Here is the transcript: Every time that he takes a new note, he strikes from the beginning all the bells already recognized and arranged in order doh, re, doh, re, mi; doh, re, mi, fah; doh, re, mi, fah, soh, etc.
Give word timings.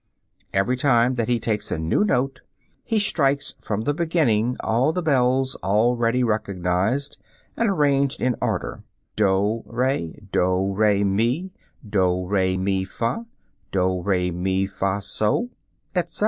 Every 0.51 0.77
time 0.77 1.13
that 1.13 1.27
he 1.27 1.39
takes 1.39 1.69
a 1.71 1.77
new 1.77 2.03
note, 2.03 2.41
he 2.83 2.97
strikes 2.99 3.53
from 3.61 3.81
the 3.81 3.93
beginning 3.93 4.57
all 4.61 4.91
the 4.91 5.03
bells 5.03 5.53
already 5.61 6.23
recognized 6.23 7.19
and 7.55 7.69
arranged 7.69 8.19
in 8.19 8.35
order 8.41 8.81
doh, 9.15 9.61
re, 9.67 10.19
doh, 10.31 10.71
re, 10.73 11.03
mi; 11.03 11.51
doh, 11.87 12.23
re, 12.25 12.57
mi, 12.57 12.83
fah; 12.83 13.25
doh, 13.71 13.99
re, 13.99 14.31
mi, 14.31 14.65
fah, 14.65 14.97
soh, 15.01 15.51
etc. 15.93 16.19